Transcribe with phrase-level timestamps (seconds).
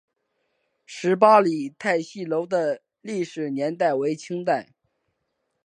[0.83, 4.73] 十八里汰戏楼的历史年代为清代。